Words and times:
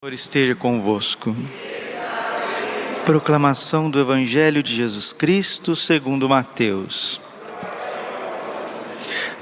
Senhor 0.00 0.14
esteja 0.14 0.54
convosco. 0.54 1.34
Proclamação 3.04 3.90
do 3.90 3.98
Evangelho 3.98 4.62
de 4.62 4.72
Jesus 4.72 5.12
Cristo 5.12 5.74
segundo 5.74 6.28
Mateus. 6.28 7.20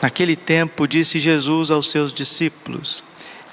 Naquele 0.01 0.35
tempo 0.35 0.89
disse 0.89 1.21
Jesus 1.21 1.71
aos 1.71 1.91
seus 1.91 2.11
discípulos: 2.11 3.05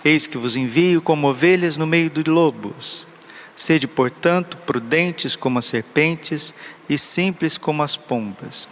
Eis 0.06 0.28
que 0.28 0.38
vos 0.38 0.56
envio 0.56 1.02
como 1.02 1.28
ovelhas 1.28 1.76
no 1.76 1.86
meio 1.86 2.10
de 2.10 2.24
lobos. 2.24 3.06
Sede, 3.54 3.86
portanto, 3.86 4.56
prudentes 4.60 5.36
como 5.36 5.60
as 5.60 5.66
serpentes 5.66 6.56
e 6.88 6.98
simples 6.98 7.58
como 7.58 7.84
as 7.84 7.98
pombas. 7.98 8.70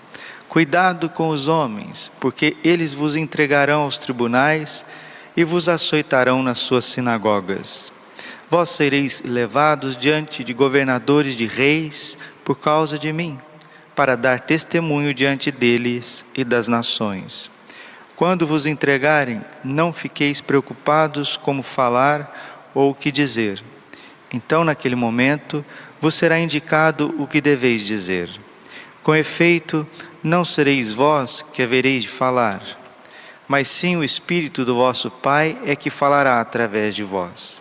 Cuidado 0.47 1.09
com 1.09 1.27
os 1.27 1.49
homens, 1.49 2.09
porque 2.17 2.55
eles 2.63 2.93
vos 2.93 3.17
entregarão 3.17 3.81
aos 3.81 3.97
tribunais 3.97 4.85
e 5.35 5.43
vos 5.43 5.67
açoitarão 5.67 6.41
nas 6.41 6.59
suas 6.59 6.85
sinagogas 6.85 7.90
Vós 8.51 8.69
sereis 8.71 9.23
levados 9.25 9.95
diante 9.95 10.43
de 10.43 10.53
governadores 10.53 11.37
de 11.37 11.45
reis 11.45 12.17
por 12.43 12.59
causa 12.59 12.99
de 12.99 13.13
mim, 13.13 13.39
para 13.95 14.17
dar 14.17 14.41
testemunho 14.41 15.13
diante 15.13 15.49
deles 15.49 16.25
e 16.35 16.43
das 16.43 16.67
nações. 16.67 17.49
Quando 18.13 18.45
vos 18.45 18.65
entregarem, 18.65 19.41
não 19.63 19.93
fiqueis 19.93 20.41
preocupados 20.41 21.37
como 21.37 21.63
falar 21.63 22.69
ou 22.73 22.91
o 22.91 22.93
que 22.93 23.09
dizer. 23.09 23.63
Então, 24.33 24.65
naquele 24.65 24.97
momento, 24.97 25.63
vos 26.01 26.15
será 26.15 26.37
indicado 26.37 27.15
o 27.17 27.25
que 27.25 27.39
deveis 27.39 27.85
dizer. 27.85 28.29
Com 29.01 29.15
efeito, 29.15 29.87
não 30.21 30.43
sereis 30.43 30.91
vós 30.91 31.41
que 31.53 31.63
havereis 31.63 32.03
de 32.03 32.09
falar, 32.09 32.61
mas 33.47 33.69
sim 33.69 33.95
o 33.95 34.03
Espírito 34.03 34.65
do 34.65 34.75
vosso 34.75 35.09
Pai 35.09 35.57
é 35.65 35.73
que 35.73 35.89
falará 35.89 36.41
através 36.41 36.93
de 36.93 37.03
vós. 37.03 37.60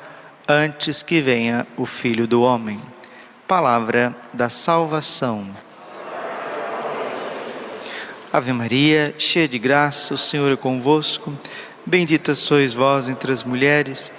antes 0.51 1.01
que 1.01 1.21
venha 1.21 1.65
o 1.77 1.85
Filho 1.85 2.27
do 2.27 2.41
Homem. 2.41 2.81
Palavra 3.47 4.13
da 4.33 4.49
salvação. 4.49 5.47
Ave 8.33 8.51
Maria, 8.51 9.15
cheia 9.17 9.47
de 9.47 9.57
graça, 9.57 10.13
o 10.13 10.17
Senhor 10.17 10.51
é 10.51 10.57
convosco. 10.57 11.33
Bendita 11.85 12.35
sois 12.35 12.73
vós 12.73 13.07
entre 13.07 13.31
as 13.31 13.43
mulheres, 13.43 14.11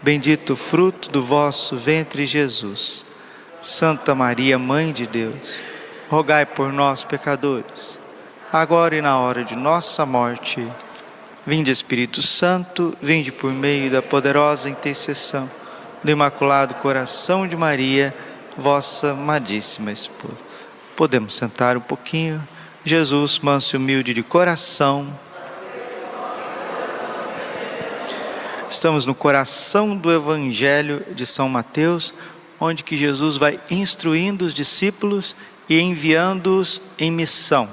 bendito 0.00 0.52
o 0.52 0.56
fruto 0.56 1.10
do 1.10 1.22
vosso 1.22 1.76
ventre, 1.76 2.24
Jesus. 2.24 3.04
Santa 3.60 4.14
Maria, 4.14 4.58
Mãe 4.58 4.92
de 4.92 5.06
Deus, 5.06 5.58
rogai 6.08 6.46
por 6.46 6.72
nós, 6.72 7.02
pecadores, 7.02 7.98
agora 8.52 8.96
e 8.96 9.02
na 9.02 9.18
hora 9.18 9.42
de 9.42 9.56
nossa 9.56 10.06
morte. 10.06 10.66
Vinde, 11.46 11.70
Espírito 11.70 12.22
Santo, 12.22 12.96
vinde 13.02 13.32
por 13.32 13.52
meio 13.52 13.90
da 13.90 14.00
poderosa 14.00 14.70
intercessão 14.70 15.50
do 16.04 16.10
Imaculado 16.10 16.74
Coração 16.74 17.48
de 17.48 17.56
Maria, 17.56 18.14
vossa 18.58 19.12
amadíssima 19.12 19.90
esposa. 19.90 20.36
Podemos 20.94 21.34
sentar 21.34 21.78
um 21.78 21.80
pouquinho. 21.80 22.46
Jesus, 22.84 23.38
manso 23.38 23.74
e 23.74 23.78
humilde 23.78 24.12
de 24.12 24.22
coração. 24.22 25.18
Estamos 28.68 29.06
no 29.06 29.14
coração 29.14 29.96
do 29.96 30.12
Evangelho 30.12 31.02
de 31.12 31.24
São 31.24 31.48
Mateus, 31.48 32.12
onde 32.60 32.84
que 32.84 32.98
Jesus 32.98 33.38
vai 33.38 33.58
instruindo 33.70 34.44
os 34.44 34.52
discípulos 34.52 35.34
e 35.70 35.80
enviando-os 35.80 36.82
em 36.98 37.10
missão. 37.10 37.66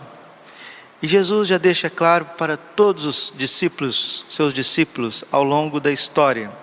E 1.04 1.08
Jesus 1.08 1.50
já 1.50 1.58
deixa 1.58 1.90
claro 1.90 2.26
para 2.38 2.56
todos 2.56 3.06
os 3.06 3.34
discípulos, 3.36 4.24
seus 4.30 4.54
discípulos, 4.54 5.26
ao 5.32 5.44
longo 5.44 5.82
da 5.82 5.92
história, 5.92 6.61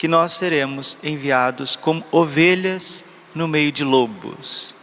que 0.00 0.08
nós 0.08 0.32
seremos 0.32 0.96
enviados 1.02 1.76
como 1.76 2.02
ovelhas 2.10 3.04
no 3.34 3.46
meio 3.46 3.70
de 3.70 3.84
lobos. 3.84 4.74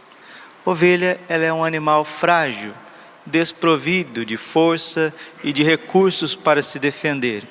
Ovelha, 0.64 1.20
ela 1.28 1.44
é 1.44 1.52
um 1.52 1.64
animal 1.64 2.04
frágil, 2.04 2.72
desprovido 3.26 4.24
de 4.24 4.36
força 4.36 5.12
e 5.42 5.52
de 5.52 5.64
recursos 5.64 6.36
para 6.36 6.62
se 6.62 6.78
defender, 6.78 7.42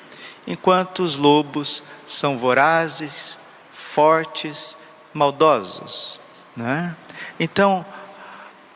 enquanto 0.46 1.00
os 1.00 1.16
lobos 1.16 1.82
são 2.06 2.38
vorazes, 2.38 3.38
fortes, 3.70 4.74
maldosos. 5.12 6.18
Né? 6.56 6.96
Então, 7.38 7.84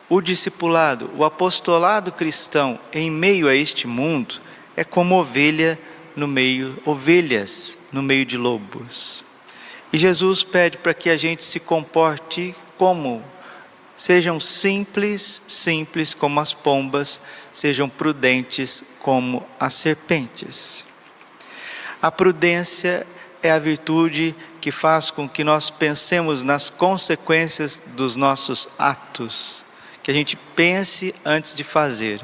o 0.06 0.20
discipulado, 0.20 1.10
o 1.16 1.24
apostolado 1.24 2.12
cristão 2.12 2.78
em 2.92 3.10
meio 3.10 3.48
a 3.48 3.54
este 3.54 3.86
mundo 3.86 4.34
é 4.76 4.84
como 4.84 5.14
ovelha 5.14 5.78
no 6.16 6.28
meio, 6.28 6.76
ovelhas 6.84 7.76
no 7.92 8.02
meio 8.02 8.24
de 8.24 8.36
lobos. 8.36 9.24
E 9.92 9.98
Jesus 9.98 10.42
pede 10.42 10.78
para 10.78 10.94
que 10.94 11.10
a 11.10 11.16
gente 11.16 11.44
se 11.44 11.60
comporte 11.60 12.54
como 12.78 13.22
sejam 13.96 14.40
simples, 14.40 15.42
simples 15.46 16.14
como 16.14 16.40
as 16.40 16.54
pombas, 16.54 17.20
sejam 17.52 17.88
prudentes 17.88 18.82
como 19.00 19.46
as 19.60 19.74
serpentes. 19.74 20.84
A 22.00 22.10
prudência 22.10 23.06
é 23.42 23.50
a 23.50 23.58
virtude 23.58 24.34
que 24.60 24.72
faz 24.72 25.10
com 25.10 25.28
que 25.28 25.44
nós 25.44 25.70
pensemos 25.70 26.42
nas 26.42 26.70
consequências 26.70 27.82
dos 27.94 28.16
nossos 28.16 28.68
atos, 28.78 29.64
que 30.02 30.10
a 30.10 30.14
gente 30.14 30.36
pense 30.36 31.14
antes 31.24 31.54
de 31.54 31.62
fazer. 31.62 32.20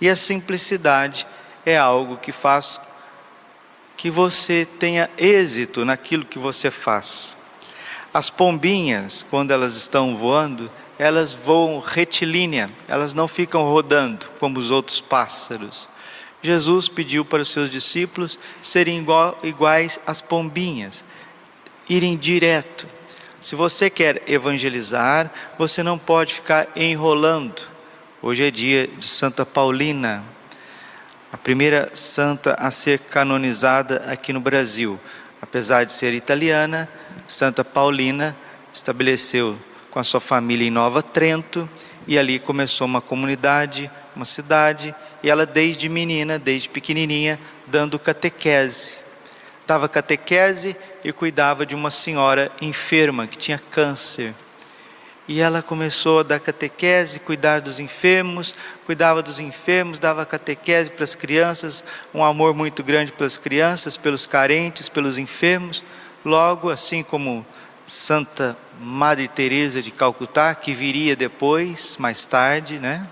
E 0.00 0.08
a 0.08 0.16
simplicidade 0.16 1.26
é 1.64 1.76
algo 1.76 2.16
que 2.16 2.32
faz 2.32 2.80
que 3.98 4.10
você 4.12 4.64
tenha 4.64 5.10
êxito 5.18 5.84
naquilo 5.84 6.24
que 6.24 6.38
você 6.38 6.70
faz. 6.70 7.36
As 8.14 8.30
pombinhas, 8.30 9.26
quando 9.28 9.50
elas 9.50 9.74
estão 9.74 10.16
voando, 10.16 10.70
elas 10.96 11.34
voam 11.34 11.80
retilínea, 11.80 12.70
elas 12.86 13.12
não 13.12 13.26
ficam 13.26 13.64
rodando 13.64 14.30
como 14.38 14.56
os 14.56 14.70
outros 14.70 15.00
pássaros. 15.00 15.90
Jesus 16.40 16.88
pediu 16.88 17.24
para 17.24 17.42
os 17.42 17.50
seus 17.50 17.68
discípulos 17.68 18.38
serem 18.62 19.00
igual, 19.00 19.36
iguais 19.42 19.98
às 20.06 20.20
pombinhas, 20.20 21.04
irem 21.90 22.16
direto. 22.16 22.86
Se 23.40 23.56
você 23.56 23.90
quer 23.90 24.22
evangelizar, 24.28 25.28
você 25.58 25.82
não 25.82 25.98
pode 25.98 26.34
ficar 26.34 26.68
enrolando. 26.76 27.62
Hoje 28.22 28.44
é 28.44 28.50
dia 28.50 28.86
de 28.86 29.08
Santa 29.08 29.44
Paulina, 29.44 30.24
a 31.32 31.36
primeira 31.36 31.90
santa 31.94 32.54
a 32.54 32.70
ser 32.70 32.98
canonizada 32.98 34.04
aqui 34.06 34.32
no 34.32 34.40
Brasil. 34.40 34.98
Apesar 35.40 35.84
de 35.84 35.92
ser 35.92 36.14
italiana, 36.14 36.88
Santa 37.26 37.64
Paulina 37.64 38.36
estabeleceu 38.72 39.58
com 39.90 39.98
a 39.98 40.04
sua 40.04 40.20
família 40.20 40.66
em 40.66 40.70
Nova 40.70 41.02
Trento 41.02 41.68
e 42.06 42.18
ali 42.18 42.38
começou 42.38 42.86
uma 42.86 43.00
comunidade, 43.00 43.90
uma 44.16 44.24
cidade, 44.24 44.94
e 45.22 45.28
ela 45.28 45.44
desde 45.44 45.88
menina, 45.88 46.38
desde 46.38 46.68
pequenininha, 46.68 47.38
dando 47.66 47.98
catequese. 47.98 48.98
Dava 49.66 49.88
catequese 49.88 50.74
e 51.04 51.12
cuidava 51.12 51.66
de 51.66 51.74
uma 51.74 51.90
senhora 51.90 52.50
enferma 52.62 53.26
que 53.26 53.36
tinha 53.36 53.58
câncer. 53.58 54.34
E 55.28 55.40
ela 55.42 55.60
começou 55.60 56.20
a 56.20 56.22
dar 56.22 56.40
catequese, 56.40 57.20
cuidar 57.20 57.60
dos 57.60 57.78
enfermos, 57.78 58.56
cuidava 58.86 59.22
dos 59.22 59.38
enfermos, 59.38 59.98
dava 59.98 60.24
catequese 60.24 60.90
para 60.90 61.04
as 61.04 61.14
crianças, 61.14 61.84
um 62.14 62.24
amor 62.24 62.54
muito 62.54 62.82
grande 62.82 63.12
pelas 63.12 63.36
crianças, 63.36 63.98
pelos 63.98 64.24
carentes, 64.26 64.88
pelos 64.88 65.18
enfermos. 65.18 65.84
Logo, 66.24 66.70
assim 66.70 67.02
como 67.02 67.44
Santa 67.86 68.56
Madre 68.80 69.28
Teresa 69.28 69.82
de 69.82 69.90
Calcutá, 69.90 70.54
que 70.54 70.72
viria 70.72 71.14
depois, 71.14 71.98
mais 71.98 72.24
tarde, 72.24 72.78
né? 72.78 73.06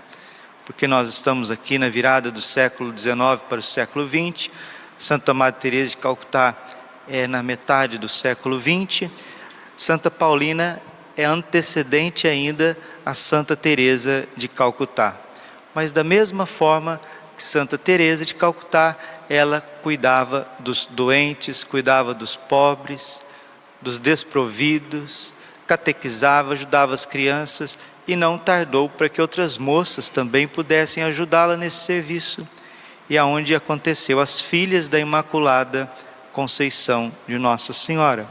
Porque 0.65 0.87
nós 0.87 1.07
estamos 1.07 1.51
aqui 1.51 1.77
na 1.77 1.87
virada 1.87 2.31
do 2.31 2.41
século 2.41 2.97
XIX 2.97 3.43
para 3.47 3.59
o 3.59 3.63
século 3.63 4.09
XX. 4.09 4.49
Santa 4.97 5.35
Madre 5.35 5.61
Teresa 5.61 5.91
de 5.91 5.97
Calcutá 5.97 6.55
é 7.07 7.27
na 7.27 7.43
metade 7.43 7.99
do 7.99 8.09
século 8.09 8.59
XX. 8.59 9.07
Santa 9.75 10.09
Paulina 10.09 10.81
é 11.17 11.25
antecedente 11.25 12.27
ainda 12.27 12.77
a 13.03 13.15
Santa 13.15 13.55
Teresa 13.55 14.27
de 14.37 14.47
Calcutá. 14.47 15.17
Mas 15.73 15.91
da 15.91 16.03
mesma 16.03 16.45
forma 16.45 17.01
que 17.35 17.41
Santa 17.41 17.77
Teresa 17.77 18.23
de 18.23 18.35
Calcutá, 18.35 18.95
ela 19.27 19.59
cuidava 19.81 20.47
dos 20.59 20.85
doentes, 20.85 21.63
cuidava 21.63 22.13
dos 22.13 22.35
pobres, 22.35 23.23
dos 23.81 23.99
desprovidos, 23.99 25.33
catequizava, 25.65 26.53
ajudava 26.53 26.93
as 26.93 27.05
crianças 27.05 27.77
e 28.07 28.15
não 28.15 28.37
tardou 28.37 28.87
para 28.87 29.09
que 29.09 29.21
outras 29.21 29.57
moças 29.57 30.09
também 30.09 30.47
pudessem 30.47 31.03
ajudá-la 31.03 31.57
nesse 31.57 31.77
serviço. 31.77 32.47
E 33.09 33.17
aonde 33.17 33.55
aconteceu 33.55 34.19
as 34.19 34.39
filhas 34.39 34.87
da 34.87 34.99
Imaculada 34.99 35.91
Conceição 36.31 37.11
de 37.27 37.37
Nossa 37.37 37.73
Senhora. 37.73 38.27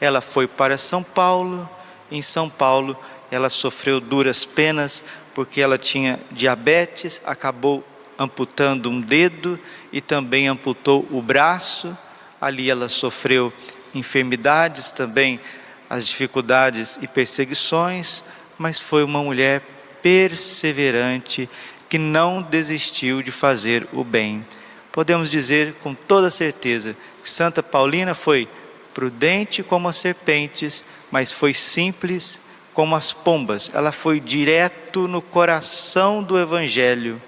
Ela 0.00 0.20
foi 0.20 0.46
para 0.46 0.76
São 0.76 1.02
Paulo, 1.02 1.68
em 2.10 2.22
São 2.22 2.48
Paulo 2.48 2.96
ela 3.30 3.50
sofreu 3.50 4.00
duras 4.00 4.44
penas 4.44 5.02
porque 5.34 5.60
ela 5.60 5.76
tinha 5.76 6.18
diabetes, 6.30 7.20
acabou 7.24 7.84
amputando 8.18 8.88
um 8.88 9.00
dedo 9.00 9.60
e 9.92 10.00
também 10.00 10.48
amputou 10.48 11.06
o 11.10 11.20
braço. 11.20 11.96
Ali 12.40 12.70
ela 12.70 12.88
sofreu 12.88 13.52
enfermidades 13.94 14.90
também, 14.90 15.40
as 15.88 16.06
dificuldades 16.06 16.98
e 17.02 17.06
perseguições, 17.06 18.24
mas 18.56 18.80
foi 18.80 19.04
uma 19.04 19.22
mulher 19.22 19.62
perseverante 20.02 21.48
que 21.88 21.98
não 21.98 22.42
desistiu 22.42 23.22
de 23.22 23.30
fazer 23.30 23.86
o 23.92 24.02
bem. 24.02 24.44
Podemos 24.90 25.30
dizer 25.30 25.74
com 25.82 25.94
toda 25.94 26.30
certeza 26.30 26.96
que 27.22 27.28
Santa 27.28 27.62
Paulina 27.62 28.14
foi 28.14 28.48
prudente 28.94 29.62
como 29.62 29.88
as 29.88 29.98
serpentes, 29.98 30.82
mas 31.10 31.32
foi 31.32 31.54
simples 31.54 32.40
como 32.74 32.94
as 32.94 33.12
pombas. 33.12 33.70
Ela 33.72 33.92
foi 33.92 34.20
direto 34.20 35.08
no 35.08 35.22
coração 35.22 36.22
do 36.22 36.38
Evangelho 36.38 37.20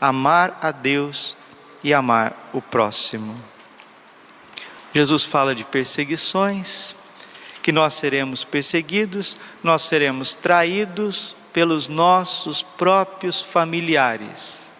amar 0.00 0.58
a 0.60 0.72
Deus 0.72 1.36
e 1.84 1.94
amar 1.94 2.50
o 2.52 2.60
próximo. 2.60 3.38
Jesus 4.94 5.24
fala 5.24 5.54
de 5.54 5.64
perseguições, 5.64 6.94
que 7.62 7.70
nós 7.70 7.94
seremos 7.94 8.44
perseguidos, 8.44 9.36
nós 9.62 9.82
seremos 9.82 10.34
traídos 10.34 11.36
pelos 11.52 11.86
nossos 11.86 12.62
próprios 12.62 13.40
familiares. 13.40 14.72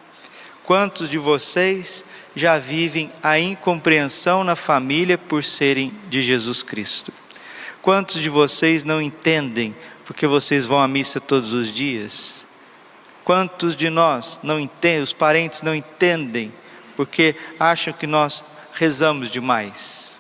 Quantos 0.65 1.09
de 1.09 1.19
vocês 1.19 2.05
já 2.35 2.59
vivem 2.59 3.11
a 3.23 3.39
incompreensão 3.39 4.43
na 4.43 4.57
família 4.57 5.17
por 5.17 5.45
serem 5.45 5.93
de 6.09 6.23
Jesus 6.23 6.63
Cristo? 6.63 7.13
Quantos 7.83 8.21
de 8.23 8.29
vocês 8.29 8.85
não 8.85 9.03
entendem 9.03 9.75
porque 10.07 10.25
vocês 10.25 10.65
vão 10.65 10.81
à 10.81 10.87
missa 10.87 11.21
todos 11.21 11.53
os 11.53 11.67
dias? 11.67 12.47
Quantos 13.25 13.75
de 13.77 13.91
nós 13.91 14.39
não 14.41 14.61
entendem, 14.61 15.03
os 15.03 15.13
parentes 15.13 15.63
não 15.63 15.75
entendem, 15.75 16.53
porque 16.95 17.35
acham 17.59 17.93
que 17.93 18.07
nós 18.07 18.45
rezamos 18.73 19.29
demais? 19.29 20.17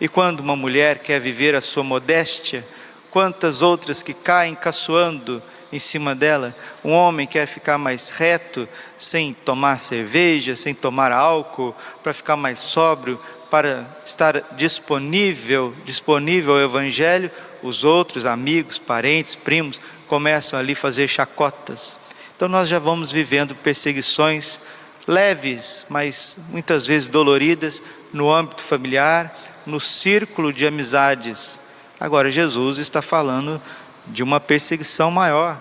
E 0.00 0.08
quando 0.08 0.40
uma 0.40 0.56
mulher 0.56 1.00
quer 1.00 1.20
viver 1.20 1.54
a 1.54 1.60
sua 1.60 1.82
modéstia, 1.84 2.66
quantas 3.10 3.60
outras 3.60 4.02
que 4.02 4.14
caem 4.14 4.54
caçoando 4.54 5.42
em 5.70 5.78
cima 5.78 6.14
dela? 6.14 6.56
Um 6.82 6.92
homem 6.92 7.26
quer 7.26 7.46
ficar 7.46 7.76
mais 7.76 8.08
reto, 8.08 8.66
sem 8.96 9.34
tomar 9.34 9.78
cerveja, 9.78 10.56
sem 10.56 10.74
tomar 10.74 11.12
álcool, 11.12 11.76
para 12.02 12.14
ficar 12.14 12.36
mais 12.36 12.60
sóbrio, 12.60 13.20
para 13.54 13.86
estar 14.04 14.40
disponível, 14.56 15.74
disponível 15.84 16.54
ao 16.54 16.60
evangelho, 16.60 17.30
os 17.62 17.84
outros 17.84 18.26
amigos, 18.26 18.78
parentes, 18.78 19.36
primos 19.36 19.80
começam 20.06 20.58
ali 20.58 20.72
a 20.72 20.76
fazer 20.76 21.08
chacotas 21.08 21.98
então 22.36 22.48
nós 22.48 22.68
já 22.68 22.78
vamos 22.78 23.12
vivendo 23.12 23.54
perseguições 23.54 24.58
leves, 25.06 25.86
mas 25.88 26.36
muitas 26.48 26.84
vezes 26.84 27.08
doloridas 27.08 27.82
no 28.12 28.30
âmbito 28.30 28.60
familiar, 28.60 29.34
no 29.64 29.78
círculo 29.78 30.52
de 30.52 30.66
amizades. 30.66 31.60
Agora 31.98 32.30
Jesus 32.30 32.78
está 32.78 33.00
falando 33.00 33.62
de 34.06 34.22
uma 34.22 34.40
perseguição 34.40 35.10
maior, 35.10 35.60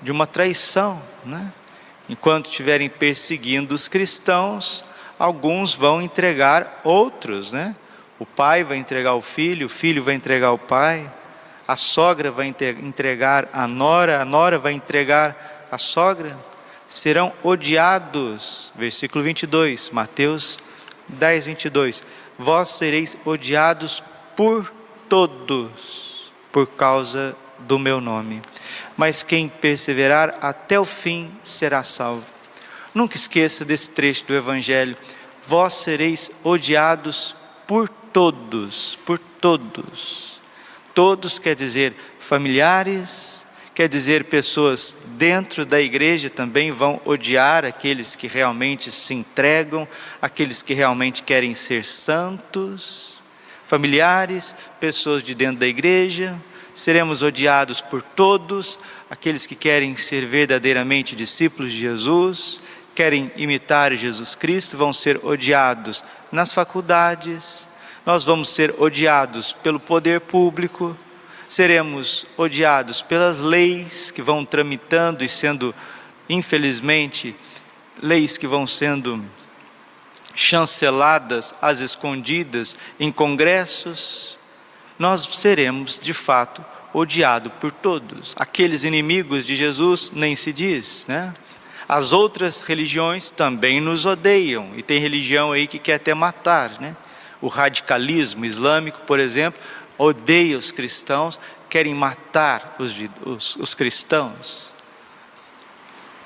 de 0.00 0.12
uma 0.12 0.26
traição, 0.26 1.02
né? 1.24 1.52
Enquanto 2.08 2.46
estiverem 2.46 2.88
perseguindo 2.88 3.74
os 3.74 3.88
cristãos, 3.88 4.84
alguns 5.22 5.76
vão 5.76 6.02
entregar 6.02 6.80
outros, 6.82 7.52
né? 7.52 7.76
O 8.18 8.26
pai 8.26 8.64
vai 8.64 8.76
entregar 8.76 9.14
o 9.14 9.22
filho, 9.22 9.66
o 9.66 9.68
filho 9.68 10.02
vai 10.02 10.14
entregar 10.14 10.50
o 10.50 10.58
pai, 10.58 11.08
a 11.66 11.76
sogra 11.76 12.28
vai 12.32 12.52
entregar 12.82 13.48
a 13.52 13.68
nora, 13.68 14.20
a 14.20 14.24
nora 14.24 14.58
vai 14.58 14.72
entregar 14.72 15.68
a 15.70 15.78
sogra, 15.78 16.36
serão 16.88 17.32
odiados. 17.40 18.72
Versículo 18.74 19.22
22, 19.22 19.90
Mateus 19.90 20.58
10, 21.06 21.44
22. 21.46 22.02
Vós 22.36 22.70
sereis 22.70 23.16
odiados 23.24 24.02
por 24.34 24.74
todos, 25.08 26.32
por 26.50 26.66
causa 26.66 27.36
do 27.60 27.78
meu 27.78 28.00
nome. 28.00 28.42
Mas 28.96 29.22
quem 29.22 29.48
perseverar 29.48 30.34
até 30.40 30.80
o 30.80 30.84
fim 30.84 31.30
será 31.44 31.84
salvo. 31.84 32.41
Nunca 32.94 33.16
esqueça 33.16 33.64
desse 33.64 33.90
trecho 33.90 34.24
do 34.26 34.34
Evangelho. 34.34 34.96
Vós 35.46 35.74
sereis 35.74 36.30
odiados 36.44 37.34
por 37.66 37.88
todos, 37.88 38.98
por 39.06 39.18
todos. 39.18 40.40
Todos 40.94 41.38
quer 41.38 41.54
dizer 41.54 41.94
familiares, 42.20 43.42
Quer 43.74 43.88
dizer, 43.88 44.24
pessoas 44.24 44.94
dentro 45.16 45.64
da 45.64 45.80
igreja 45.80 46.28
também 46.28 46.70
vão 46.70 47.00
odiar 47.06 47.64
aqueles 47.64 48.14
que 48.14 48.26
realmente 48.26 48.92
se 48.92 49.14
entregam, 49.14 49.88
aqueles 50.20 50.60
que 50.60 50.74
realmente 50.74 51.22
querem 51.22 51.54
ser 51.54 51.82
santos, 51.82 53.22
familiares, 53.64 54.54
pessoas 54.78 55.22
de 55.22 55.34
dentro 55.34 55.60
da 55.60 55.66
igreja, 55.66 56.38
seremos 56.74 57.22
odiados 57.22 57.80
por 57.80 58.02
todos, 58.02 58.78
aqueles 59.08 59.46
que 59.46 59.54
querem 59.54 59.96
ser 59.96 60.26
verdadeiramente 60.26 61.16
discípulos 61.16 61.72
de 61.72 61.78
Jesus, 61.78 62.60
querem 62.94 63.30
imitar 63.36 63.94
Jesus 63.94 64.34
Cristo, 64.34 64.76
vão 64.76 64.92
ser 64.92 65.20
odiados 65.24 66.04
nas 66.30 66.52
faculdades, 66.52 67.68
nós 68.04 68.24
vamos 68.24 68.48
ser 68.48 68.74
odiados 68.78 69.52
pelo 69.52 69.78
poder 69.78 70.20
público, 70.20 70.96
seremos 71.46 72.26
odiados 72.36 73.02
pelas 73.02 73.40
leis 73.40 74.10
que 74.10 74.22
vão 74.22 74.44
tramitando 74.44 75.24
e 75.24 75.28
sendo, 75.28 75.74
infelizmente, 76.28 77.34
leis 78.02 78.36
que 78.36 78.46
vão 78.46 78.66
sendo 78.66 79.24
chanceladas 80.34 81.54
às 81.60 81.80
escondidas 81.80 82.76
em 82.98 83.12
congressos, 83.12 84.38
nós 84.98 85.22
seremos 85.22 85.98
de 85.98 86.14
fato 86.14 86.64
odiados 86.92 87.52
por 87.60 87.70
todos. 87.70 88.34
Aqueles 88.36 88.84
inimigos 88.84 89.44
de 89.44 89.56
Jesus 89.56 90.10
nem 90.12 90.36
se 90.36 90.52
diz, 90.52 91.04
né? 91.08 91.32
As 91.92 92.14
outras 92.14 92.62
religiões 92.62 93.28
também 93.28 93.78
nos 93.78 94.06
odeiam 94.06 94.70
e 94.74 94.82
tem 94.82 94.98
religião 94.98 95.52
aí 95.52 95.66
que 95.66 95.78
quer 95.78 95.96
até 95.96 96.14
matar, 96.14 96.80
né? 96.80 96.96
O 97.38 97.48
radicalismo 97.48 98.46
islâmico, 98.46 99.00
por 99.02 99.20
exemplo, 99.20 99.60
odeia 99.98 100.56
os 100.56 100.72
cristãos, 100.72 101.38
querem 101.68 101.94
matar 101.94 102.76
os, 102.78 102.94
os, 103.26 103.56
os 103.56 103.74
cristãos. 103.74 104.74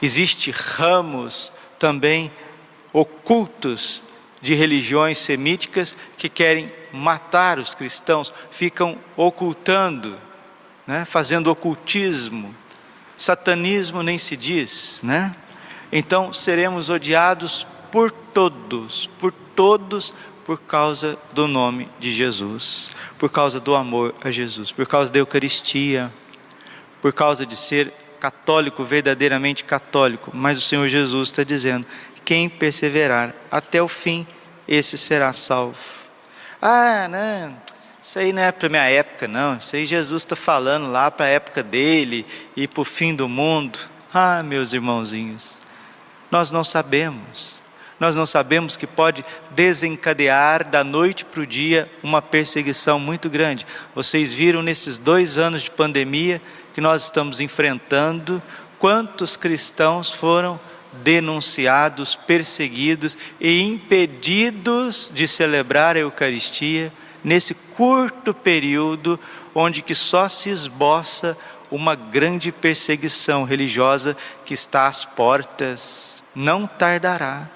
Existem 0.01 0.55
ramos 0.57 1.53
também 1.81 2.31
ocultos 2.93 4.05
de 4.41 4.55
religiões 4.55 5.19
semíticas 5.19 5.97
que 6.17 6.29
querem 6.29 6.73
matar 6.93 7.59
os 7.59 7.75
cristãos, 7.75 8.33
ficam 8.53 8.97
ocultando, 9.17 10.17
né, 10.87 11.05
fazendo 11.05 11.51
ocultismo. 11.51 12.55
Satanismo 13.17 14.05
nem 14.05 14.17
se 14.17 14.37
diz, 14.37 15.01
né? 15.03 15.35
Então 15.91 16.33
seremos 16.33 16.91
odiados 16.91 17.67
por 17.91 18.11
todos, 18.11 19.09
por 19.19 19.33
todos 19.33 20.13
por 20.45 20.61
causa 20.61 21.19
do 21.33 21.49
nome 21.49 21.89
de 21.99 22.13
Jesus, 22.13 22.91
por 23.19 23.29
causa 23.29 23.59
do 23.59 23.75
amor 23.75 24.15
a 24.23 24.31
Jesus, 24.31 24.71
por 24.71 24.87
causa 24.87 25.13
da 25.13 25.19
Eucaristia, 25.19 26.13
por 27.03 27.13
causa 27.13 27.45
de 27.45 27.57
ser 27.57 27.93
católico, 28.21 28.85
verdadeiramente 28.85 29.65
católico. 29.65 30.31
Mas 30.33 30.57
o 30.57 30.61
Senhor 30.61 30.87
Jesus 30.89 31.31
está 31.31 31.43
dizendo: 31.43 31.85
quem 32.25 32.49
perseverar 32.49 33.35
até 33.51 33.83
o 33.83 33.89
fim, 33.89 34.27
esse 34.69 34.97
será 34.97 35.33
salvo. 35.33 35.79
Ah, 36.63 37.09
não, 37.09 37.57
isso 38.01 38.19
aí 38.21 38.33
não 38.33 38.43
é 38.43 38.53
para 38.53 38.69
minha 38.69 38.89
época, 38.89 39.27
não. 39.27 39.57
Isso 39.57 39.75
aí 39.75 39.85
Jesus 39.85 40.23
está 40.23 40.37
falando 40.37 40.89
lá 40.91 41.11
para 41.11 41.27
a 41.27 41.31
época 41.31 41.61
dele 41.61 42.25
e 42.57 42.69
para 42.69 42.83
o 42.83 42.85
fim 42.85 43.17
do 43.17 43.29
mundo. 43.29 43.81
Ah, 44.15 44.45
meus 44.45 44.73
irmãozinhos, 44.73 45.61
nós 46.31 46.51
não 46.51 46.65
sabemos 46.65 47.65
nós 47.99 48.15
não 48.15 48.27
sabemos 48.27 48.77
que 48.77 48.87
pode 48.87 49.25
desencadear 49.53 50.69
da 50.69 50.85
noite 50.85 51.25
para 51.25 51.41
o 51.41 51.47
dia 51.47 51.91
uma 52.03 52.21
perseguição 52.21 52.99
muito 53.01 53.31
grande. 53.31 53.67
Vocês 53.95 54.35
viram 54.35 54.63
nesses 54.63 54.99
dois 54.99 55.39
anos 55.39 55.63
de 55.63 55.71
pandemia 55.71 56.41
que 56.75 56.81
nós 56.81 57.05
estamos 57.05 57.41
enfrentando, 57.41 58.43
quantos 58.79 59.35
cristãos 59.35 60.11
foram 60.11 60.61
denunciados, 61.03 62.15
perseguidos 62.15 63.17
e 63.41 63.63
impedidos 63.63 65.11
de 65.13 65.27
celebrar 65.27 65.97
a 65.97 66.01
Eucaristia 66.01 66.93
nesse 67.25 67.55
curto 67.55 68.35
período 68.35 69.19
onde 69.55 69.81
que 69.81 69.95
só 69.95 70.29
se 70.29 70.51
esboça 70.51 71.37
uma 71.71 71.95
grande 71.95 72.53
perseguição 72.53 73.45
religiosa 73.45 74.15
que 74.45 74.53
está 74.53 74.87
às 74.87 75.07
portas. 75.07 76.16
Não 76.37 76.67
tardará. 76.67 77.49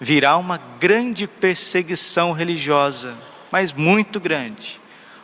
Virá 0.00 0.36
uma 0.36 0.58
grande 0.80 1.28
perseguição 1.28 2.32
religiosa, 2.32 3.16
mas 3.52 3.72
muito 3.72 4.18
grande. 4.18 4.80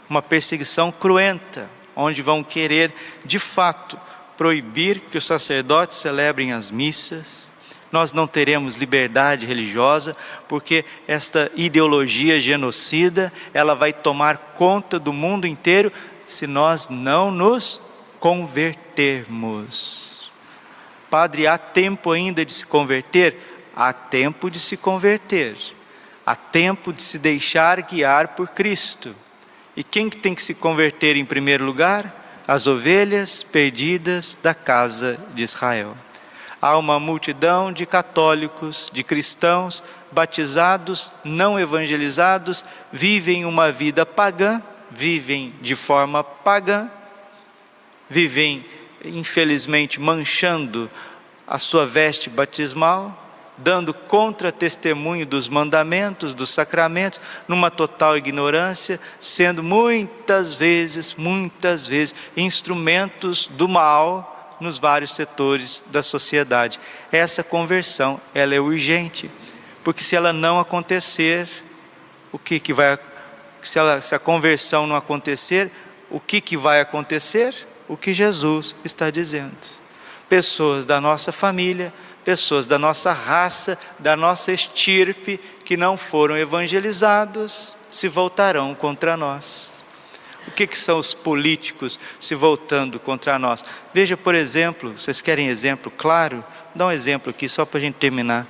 Uma 0.08 0.22
perseguição 0.22 0.92
cruenta, 0.92 1.68
onde 1.96 2.22
vão 2.22 2.44
querer, 2.44 2.94
de 3.24 3.40
fato, 3.40 3.98
proibir 4.36 5.00
que 5.00 5.18
os 5.18 5.26
sacerdotes 5.26 5.96
celebrem 5.96 6.52
as 6.52 6.70
missas. 6.70 7.50
Nós 7.90 8.12
não 8.12 8.28
teremos 8.28 8.76
liberdade 8.76 9.46
religiosa, 9.46 10.14
porque 10.46 10.84
esta 11.08 11.50
ideologia 11.56 12.40
genocida, 12.40 13.32
ela 13.52 13.74
vai 13.74 13.92
tomar 13.92 14.36
conta 14.56 14.96
do 14.96 15.12
mundo 15.12 15.44
inteiro 15.46 15.92
se 16.24 16.46
nós 16.46 16.88
não 16.88 17.32
nos 17.32 17.80
convertermos. 18.20 20.15
Padre, 21.10 21.46
há 21.46 21.56
tempo 21.56 22.10
ainda 22.10 22.44
de 22.44 22.52
se 22.52 22.66
converter? 22.66 23.36
Há 23.74 23.92
tempo 23.92 24.50
de 24.50 24.58
se 24.58 24.76
converter. 24.76 25.56
Há 26.24 26.34
tempo 26.34 26.92
de 26.92 27.02
se 27.02 27.18
deixar 27.18 27.80
guiar 27.82 28.28
por 28.28 28.48
Cristo. 28.48 29.14
E 29.76 29.84
quem 29.84 30.08
que 30.08 30.16
tem 30.16 30.34
que 30.34 30.42
se 30.42 30.54
converter 30.54 31.16
em 31.16 31.24
primeiro 31.24 31.64
lugar? 31.64 32.24
As 32.48 32.66
ovelhas 32.66 33.42
perdidas 33.42 34.36
da 34.42 34.54
casa 34.54 35.18
de 35.34 35.42
Israel. 35.42 35.96
Há 36.60 36.78
uma 36.78 36.98
multidão 36.98 37.70
de 37.70 37.84
católicos, 37.84 38.90
de 38.92 39.04
cristãos, 39.04 39.84
batizados, 40.10 41.12
não 41.22 41.60
evangelizados, 41.60 42.64
vivem 42.90 43.44
uma 43.44 43.70
vida 43.70 44.06
pagã, 44.06 44.62
vivem 44.90 45.54
de 45.60 45.76
forma 45.76 46.24
pagã, 46.24 46.90
vivem, 48.08 48.64
infelizmente, 49.06 50.00
manchando 50.00 50.90
a 51.46 51.58
sua 51.58 51.86
veste 51.86 52.28
batismal, 52.28 53.24
dando 53.58 53.94
contra-testemunho 53.94 55.24
dos 55.24 55.48
mandamentos, 55.48 56.34
dos 56.34 56.50
sacramentos, 56.50 57.20
numa 57.48 57.70
total 57.70 58.16
ignorância, 58.16 59.00
sendo 59.20 59.62
muitas 59.62 60.52
vezes, 60.52 61.14
muitas 61.14 61.86
vezes, 61.86 62.14
instrumentos 62.36 63.46
do 63.46 63.68
mal 63.68 64.56
nos 64.60 64.78
vários 64.78 65.14
setores 65.14 65.82
da 65.88 66.02
sociedade. 66.02 66.78
Essa 67.10 67.42
conversão, 67.42 68.20
ela 68.34 68.54
é 68.54 68.60
urgente, 68.60 69.30
porque 69.82 70.02
se 70.02 70.16
ela 70.16 70.32
não 70.32 70.58
acontecer, 70.58 71.48
o 72.32 72.38
que, 72.38 72.58
que 72.58 72.72
vai 72.72 72.98
se, 73.62 73.78
ela, 73.78 74.00
se 74.00 74.14
a 74.14 74.18
conversão 74.18 74.86
não 74.86 74.96
acontecer, 74.96 75.70
o 76.10 76.20
que, 76.20 76.40
que 76.40 76.56
vai 76.56 76.80
acontecer? 76.80 77.66
O 77.88 77.96
que 77.96 78.12
Jesus 78.12 78.74
está 78.84 79.10
dizendo. 79.10 79.56
Pessoas 80.28 80.84
da 80.84 81.00
nossa 81.00 81.30
família, 81.32 81.92
pessoas 82.24 82.66
da 82.66 82.78
nossa 82.78 83.12
raça, 83.12 83.78
da 83.98 84.16
nossa 84.16 84.52
estirpe, 84.52 85.38
que 85.64 85.76
não 85.76 85.96
foram 85.96 86.36
evangelizados, 86.36 87.76
se 87.88 88.08
voltarão 88.08 88.74
contra 88.74 89.16
nós. 89.16 89.84
O 90.46 90.50
que, 90.50 90.66
que 90.66 90.78
são 90.78 90.98
os 90.98 91.12
políticos 91.14 91.98
se 92.20 92.34
voltando 92.34 93.00
contra 93.00 93.38
nós? 93.38 93.64
Veja, 93.92 94.16
por 94.16 94.34
exemplo, 94.34 94.96
vocês 94.96 95.20
querem 95.20 95.48
exemplo 95.48 95.90
claro? 95.90 96.44
Dá 96.74 96.86
um 96.86 96.92
exemplo 96.92 97.30
aqui, 97.30 97.48
só 97.48 97.64
para 97.64 97.78
a 97.78 97.80
gente 97.80 97.94
terminar. 97.94 98.46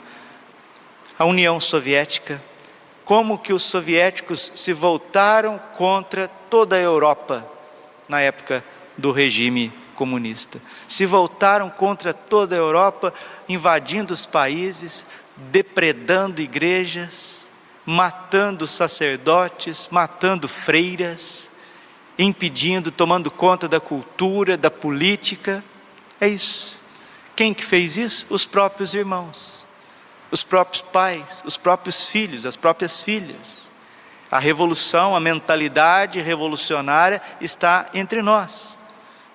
A 1.18 1.24
União 1.24 1.58
Soviética, 1.58 2.42
como 3.04 3.38
que 3.38 3.52
os 3.52 3.62
soviéticos 3.62 4.52
se 4.54 4.72
voltaram 4.72 5.58
contra 5.76 6.28
toda 6.50 6.76
a 6.76 6.80
Europa 6.80 7.48
na 8.08 8.20
época 8.20 8.62
do 8.96 9.10
regime 9.10 9.72
comunista. 9.94 10.60
Se 10.88 11.06
voltaram 11.06 11.68
contra 11.68 12.12
toda 12.12 12.54
a 12.54 12.58
Europa, 12.58 13.12
invadindo 13.48 14.14
os 14.14 14.26
países, 14.26 15.04
depredando 15.36 16.40
igrejas, 16.40 17.46
matando 17.84 18.66
sacerdotes, 18.66 19.88
matando 19.90 20.48
freiras, 20.48 21.50
impedindo, 22.18 22.90
tomando 22.90 23.30
conta 23.30 23.68
da 23.68 23.80
cultura, 23.80 24.56
da 24.56 24.70
política. 24.70 25.62
É 26.20 26.28
isso. 26.28 26.78
Quem 27.34 27.52
que 27.52 27.64
fez 27.64 27.96
isso? 27.96 28.26
Os 28.30 28.46
próprios 28.46 28.94
irmãos, 28.94 29.64
os 30.30 30.42
próprios 30.42 30.82
pais, 30.82 31.42
os 31.44 31.56
próprios 31.56 32.08
filhos, 32.08 32.46
as 32.46 32.56
próprias 32.56 33.02
filhas. 33.02 33.70
A 34.30 34.40
revolução, 34.40 35.14
a 35.14 35.20
mentalidade 35.20 36.20
revolucionária 36.20 37.22
está 37.40 37.86
entre 37.94 38.22
nós. 38.22 38.76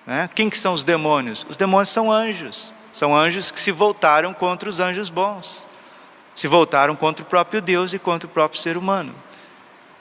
Né? 0.06 0.28
Quem 0.34 0.50
que 0.50 0.58
são 0.58 0.72
os 0.72 0.84
demônios? 0.84 1.46
Os 1.48 1.56
demônios 1.56 1.88
são 1.88 2.10
anjos. 2.10 2.72
São 2.92 3.16
anjos 3.16 3.50
que 3.50 3.60
se 3.60 3.70
voltaram 3.70 4.34
contra 4.34 4.68
os 4.68 4.80
anjos 4.80 5.08
bons. 5.08 5.66
Se 6.34 6.46
voltaram 6.46 6.94
contra 6.96 7.24
o 7.24 7.28
próprio 7.28 7.60
Deus 7.60 7.92
e 7.92 7.98
contra 7.98 8.26
o 8.26 8.30
próprio 8.30 8.60
ser 8.60 8.76
humano. 8.76 9.14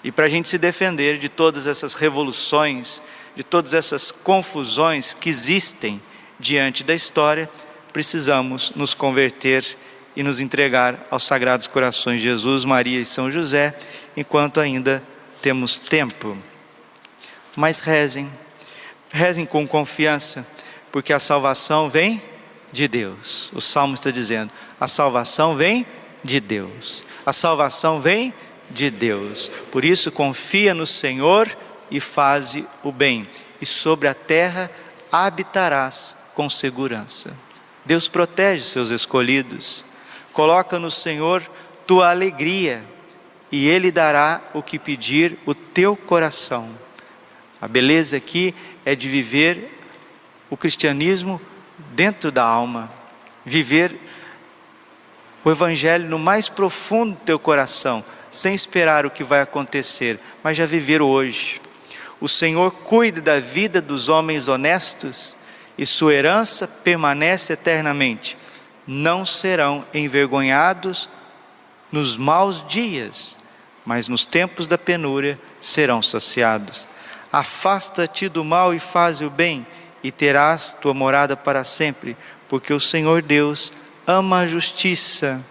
E 0.03 0.11
para 0.11 0.25
a 0.25 0.29
gente 0.29 0.49
se 0.49 0.57
defender 0.57 1.17
de 1.17 1.29
todas 1.29 1.67
essas 1.67 1.93
revoluções, 1.93 3.01
de 3.35 3.43
todas 3.43 3.73
essas 3.73 4.11
confusões 4.11 5.13
que 5.13 5.29
existem 5.29 6.01
diante 6.39 6.83
da 6.83 6.95
história, 6.95 7.49
precisamos 7.93 8.71
nos 8.75 8.93
converter 8.93 9.77
e 10.15 10.23
nos 10.23 10.39
entregar 10.39 11.07
aos 11.09 11.23
sagrados 11.23 11.67
corações 11.67 12.19
de 12.19 12.27
Jesus, 12.27 12.65
Maria 12.65 12.99
e 12.99 13.05
São 13.05 13.31
José, 13.31 13.77
enquanto 14.17 14.59
ainda 14.59 15.03
temos 15.41 15.77
tempo. 15.77 16.37
Mas 17.55 17.79
rezem, 17.79 18.29
Rezem 19.11 19.45
com 19.45 19.67
confiança, 19.67 20.47
porque 20.91 21.11
a 21.11 21.19
salvação 21.19 21.89
vem 21.89 22.21
de 22.71 22.87
Deus. 22.87 23.51
O 23.53 23.61
salmo 23.61 23.93
está 23.93 24.11
dizendo: 24.11 24.51
a 24.79 24.87
salvação 24.87 25.55
vem 25.55 25.85
de 26.23 26.39
Deus. 26.39 27.03
A 27.25 27.33
salvação 27.33 27.99
vem 27.99 28.33
de 28.69 28.89
Deus. 28.89 29.51
Por 29.71 29.83
isso, 29.83 30.11
confia 30.11 30.73
no 30.73 30.87
Senhor 30.87 31.55
e 31.89 31.99
faze 31.99 32.65
o 32.83 32.91
bem, 32.91 33.27
e 33.59 33.65
sobre 33.65 34.07
a 34.07 34.13
terra 34.13 34.71
habitarás 35.11 36.15
com 36.33 36.49
segurança. 36.49 37.35
Deus 37.85 38.07
protege 38.07 38.65
seus 38.65 38.89
escolhidos. 38.89 39.83
Coloca 40.31 40.79
no 40.79 40.89
Senhor 40.89 41.43
tua 41.85 42.09
alegria, 42.09 42.83
e 43.51 43.67
Ele 43.67 43.91
dará 43.91 44.41
o 44.53 44.63
que 44.63 44.79
pedir 44.79 45.37
o 45.45 45.53
teu 45.53 45.97
coração. 45.97 46.69
A 47.61 47.67
beleza 47.67 48.17
aqui 48.17 48.55
é 48.83 48.95
de 48.95 49.07
viver 49.07 49.79
o 50.49 50.57
cristianismo 50.57 51.39
dentro 51.91 52.31
da 52.31 52.43
alma, 52.43 52.91
viver 53.45 53.95
o 55.45 55.51
Evangelho 55.51 56.09
no 56.09 56.17
mais 56.17 56.49
profundo 56.49 57.13
do 57.13 57.21
teu 57.21 57.37
coração, 57.37 58.03
sem 58.31 58.55
esperar 58.55 59.05
o 59.05 59.11
que 59.11 59.23
vai 59.23 59.41
acontecer, 59.41 60.19
mas 60.43 60.57
já 60.57 60.65
viver 60.65 61.01
hoje. 61.01 61.61
O 62.19 62.27
Senhor 62.27 62.71
cuida 62.71 63.21
da 63.21 63.39
vida 63.39 63.81
dos 63.81 64.09
homens 64.09 64.47
honestos 64.47 65.35
e 65.77 65.85
sua 65.85 66.13
herança 66.13 66.67
permanece 66.67 67.53
eternamente. 67.53 68.37
Não 68.87 69.25
serão 69.25 69.85
envergonhados 69.93 71.09
nos 71.91 72.17
maus 72.17 72.65
dias, 72.67 73.37
mas 73.85 74.07
nos 74.07 74.25
tempos 74.25 74.67
da 74.67 74.77
penúria 74.77 75.39
serão 75.59 76.01
saciados. 76.01 76.87
Afasta-te 77.31 78.27
do 78.27 78.43
mal 78.43 78.73
e 78.73 78.79
faze 78.79 79.23
o 79.23 79.29
bem, 79.29 79.65
e 80.03 80.11
terás 80.11 80.73
tua 80.73 80.93
morada 80.93 81.37
para 81.37 81.63
sempre, 81.63 82.17
porque 82.49 82.73
o 82.73 82.79
Senhor 82.79 83.21
Deus 83.21 83.71
ama 84.05 84.39
a 84.39 84.47
justiça 84.47 85.43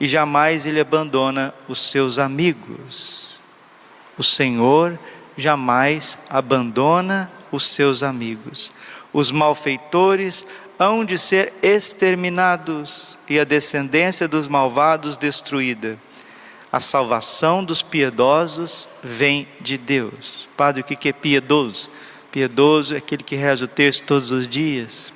e 0.00 0.06
jamais 0.06 0.64
ele 0.64 0.80
abandona 0.80 1.52
os 1.66 1.90
seus 1.90 2.18
amigos. 2.18 3.38
O 4.16 4.22
Senhor 4.22 4.98
jamais 5.36 6.18
abandona 6.30 7.30
os 7.52 7.66
seus 7.66 8.02
amigos. 8.02 8.72
Os 9.12 9.30
malfeitores 9.30 10.46
hão 10.78 11.04
de 11.04 11.18
ser 11.18 11.52
exterminados 11.62 13.18
e 13.28 13.38
a 13.38 13.44
descendência 13.44 14.28
dos 14.28 14.46
malvados 14.46 15.16
destruída 15.16 15.98
a 16.70 16.80
salvação 16.80 17.64
dos 17.64 17.82
piedosos 17.82 18.88
vem 19.02 19.48
de 19.60 19.78
Deus. 19.78 20.48
Padre, 20.56 20.82
o 20.82 20.84
que 20.84 21.08
é 21.08 21.12
piedoso? 21.12 21.90
Piedoso 22.30 22.94
é 22.94 22.98
aquele 22.98 23.22
que 23.22 23.36
reza 23.36 23.64
o 23.64 23.68
texto 23.68 24.04
todos 24.04 24.30
os 24.30 24.46
dias, 24.46 25.12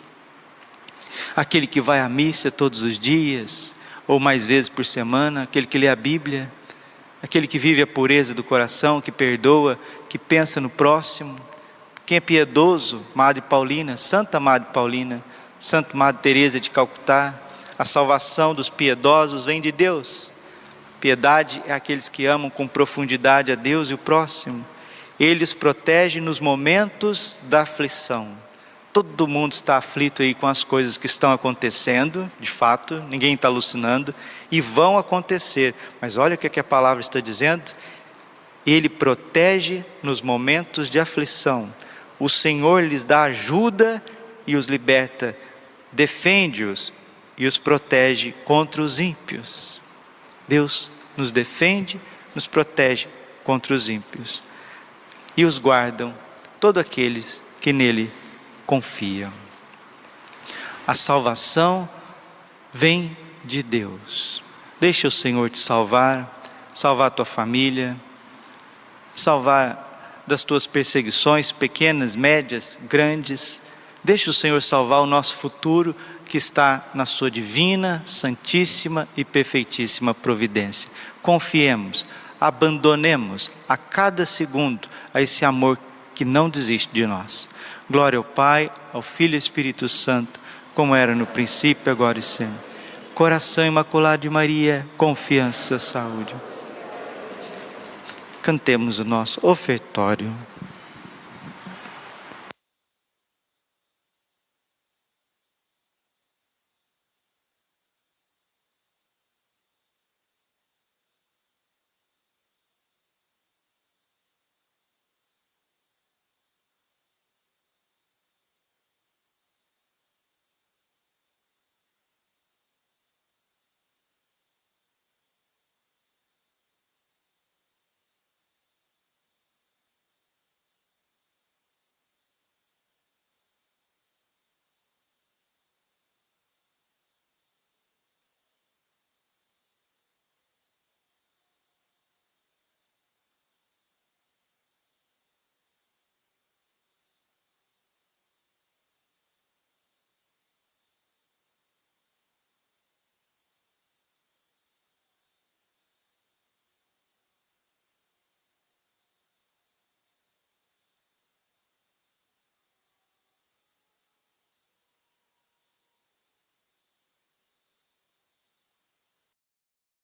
aquele 1.37 1.67
que 1.67 1.81
vai 1.81 2.01
à 2.01 2.09
missa 2.09 2.51
todos 2.51 2.83
os 2.83 2.99
dias, 2.99 3.75
ou 4.09 4.19
mais 4.19 4.47
vezes 4.47 4.69
por 4.69 4.85
semana, 4.85 5.43
aquele 5.43 5.67
que 5.67 5.77
lê 5.77 5.89
a 5.89 5.97
Bíblia, 5.97 6.51
aquele 7.23 7.47
que 7.47 7.59
vive 7.59 7.83
a 7.83 7.87
pureza 7.87 8.35
do 8.35 8.43
coração, 8.43 9.01
que 9.01 9.13
perdoa, 9.13 9.79
que 10.09 10.19
pensa 10.19 10.61
no 10.61 10.71
próximo. 10.71 11.37
Quem 12.07 12.17
é 12.17 12.21
piedoso? 12.21 13.05
Madre 13.15 13.43
Paulina, 13.43 13.97
Santa 13.97 14.41
Madre 14.41 14.69
Paulina, 14.73 15.23
Santa 15.59 15.97
Madre 15.97 16.23
Teresa 16.23 16.59
de 16.59 16.71
Calcutá. 16.71 17.39
A 17.79 17.85
salvação 17.85 18.55
dos 18.55 18.69
piedosos 18.69 19.45
vem 19.45 19.61
de 19.61 19.71
Deus. 19.71 20.33
Piedade 21.03 21.61
é 21.67 21.73
aqueles 21.73 22.09
que 22.09 22.27
amam 22.27 22.49
com 22.49 22.69
profundidade 22.69 23.51
a 23.51 23.57
Deus 23.57 23.91
e 23.91 23.95
o 23.95 23.99
próximo. 23.99 24.65
Ele 25.19 25.43
os 25.43 25.53
protege 25.53 26.21
nos 26.21 26.39
momentos 26.39 27.41
da 27.43 27.63
aflição. 27.63 28.39
Todo 28.93 29.27
mundo 29.27 29.51
está 29.51 29.79
aflito 29.79 30.23
aí 30.23 30.33
com 30.33 30.47
as 30.47 30.63
coisas 30.63 30.97
que 30.97 31.07
estão 31.07 31.33
acontecendo, 31.33 32.31
de 32.39 32.49
fato, 32.49 33.03
ninguém 33.11 33.35
está 33.35 33.49
alucinando, 33.49 34.15
e 34.49 34.61
vão 34.61 34.97
acontecer. 34.97 35.75
Mas 36.01 36.17
olha 36.17 36.37
o 36.37 36.39
que, 36.39 36.47
é 36.47 36.51
que 36.51 36.61
a 36.61 36.65
palavra 36.65 37.01
está 37.01 37.19
dizendo. 37.19 37.65
Ele 38.65 38.89
protege 38.89 39.85
nos 40.05 40.23
momentos 40.23 40.89
de 40.89 41.01
aflição. 41.01 41.75
O 42.17 42.29
Senhor 42.29 42.81
lhes 42.85 43.03
dá 43.03 43.25
ajuda 43.25 44.01
e 44.47 44.55
os 44.55 44.69
liberta, 44.69 45.37
defende-os 45.91 46.93
e 47.37 47.45
os 47.45 47.59
protege 47.59 48.33
contra 48.45 48.81
os 48.81 49.01
ímpios. 49.01 49.82
Deus 50.53 50.91
nos 51.17 51.33
defende, 51.33 51.99
nos 52.35 52.47
protege 52.47 53.09
contra 53.43 53.75
os 53.75 53.89
ímpios. 53.89 54.43
E 55.35 55.47
os 55.47 55.59
guardam 55.59 56.15
todos 56.61 56.79
aqueles 56.79 57.43
que 57.59 57.73
nele 57.73 58.13
confiam. 58.67 59.33
A 60.87 60.95
salvação 60.95 61.89
vem 62.71 63.17
de 63.43 63.63
Deus. 63.63 64.43
Deixa 64.79 65.09
o 65.09 65.11
Senhor 65.11 65.49
te 65.49 65.59
salvar, 65.59 66.45
salvar 66.75 67.07
a 67.07 67.11
tua 67.11 67.25
família, 67.25 67.97
salvar 69.17 70.23
das 70.27 70.45
tuas 70.45 70.67
perseguições 70.67 71.51
pequenas, 71.51 72.15
médias, 72.15 72.79
grandes. 72.91 73.63
Deixa 74.05 74.29
o 74.29 74.35
Senhor 74.35 74.61
salvar 74.61 75.01
o 75.01 75.07
nosso 75.07 75.35
futuro 75.35 75.97
que 76.33 76.39
está 76.39 76.89
na 76.95 77.05
sua 77.05 77.31
divina, 77.31 78.03
santíssima 78.07 79.07
e 79.15 79.23
perfeitíssima 79.23 80.15
providência. 80.15 80.91
Confiemos, 81.21 82.07
abandonemos 82.41 83.53
a 83.69 83.77
cada 83.77 84.25
segundo 84.25 84.89
a 85.13 85.21
esse 85.21 85.45
amor 85.45 85.79
que 86.15 86.25
não 86.25 86.49
desiste 86.49 86.91
de 86.91 87.07
nós. 87.07 87.51
Glória 87.91 88.17
ao 88.17 88.25
Pai, 88.25 88.73
ao 88.95 89.03
Filho 89.03 89.35
e 89.35 89.37
ao 89.37 89.41
Espírito 89.41 89.91
Santo, 89.91 90.41
como 90.75 90.95
era 90.95 91.15
no 91.15 91.27
princípio, 91.27 91.93
agora 91.93 92.19
e 92.19 92.23
sempre. 92.23 92.57
Coração 93.15 93.67
imaculado 93.67 94.23
de 94.23 94.31
Maria, 94.31 94.87
confiança, 94.97 95.79
saúde. 95.79 96.35
Cantemos 98.41 98.99
o 98.99 99.05
nosso 99.05 99.39
ofertório. 99.47 100.35